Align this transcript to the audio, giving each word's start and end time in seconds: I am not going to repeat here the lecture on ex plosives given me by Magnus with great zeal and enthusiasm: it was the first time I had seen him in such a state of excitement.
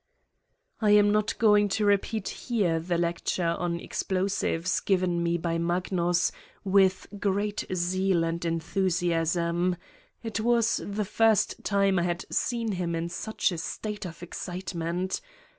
I 0.79 0.89
am 0.95 1.11
not 1.11 1.37
going 1.37 1.69
to 1.77 1.85
repeat 1.85 2.27
here 2.29 2.79
the 2.79 2.97
lecture 2.97 3.55
on 3.59 3.79
ex 3.79 4.01
plosives 4.01 4.83
given 4.83 5.21
me 5.21 5.37
by 5.37 5.59
Magnus 5.59 6.31
with 6.63 7.05
great 7.19 7.65
zeal 7.71 8.23
and 8.23 8.43
enthusiasm: 8.43 9.75
it 10.23 10.39
was 10.39 10.81
the 10.83 11.05
first 11.05 11.63
time 11.63 11.99
I 11.99 12.03
had 12.09 12.25
seen 12.31 12.71
him 12.71 12.95
in 12.95 13.09
such 13.09 13.51
a 13.51 13.59
state 13.59 14.07
of 14.07 14.23
excitement. 14.23 15.21